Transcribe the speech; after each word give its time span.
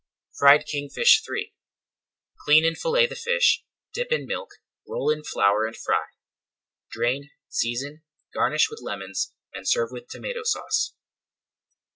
FRIED 0.35 0.65
KINGFISH 0.65 1.21
III 1.29 1.53
Clean 2.43 2.65
and 2.65 2.75
fillet 2.75 3.05
the 3.05 3.15
fish, 3.15 3.63
dip 3.93 4.11
in 4.11 4.25
milk, 4.25 4.49
roll 4.87 5.11
in 5.11 5.23
flour 5.23 5.67
and 5.67 5.77
fry. 5.77 6.05
Drain, 6.89 7.29
season, 7.49 8.01
garnish 8.33 8.67
with 8.67 8.81
lemons, 8.81 9.35
and 9.53 9.67
serve 9.69 9.91
with 9.91 10.07
Tomato 10.07 10.41
Sauce. 10.43 10.95